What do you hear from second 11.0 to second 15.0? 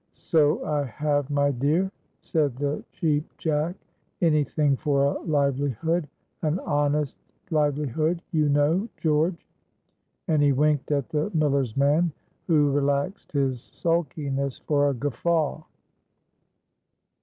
the miller's man, who relaxed his sulkiness for a